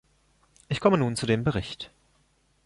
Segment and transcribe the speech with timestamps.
[0.67, 1.91] Ich komme nun zu dem Bericht.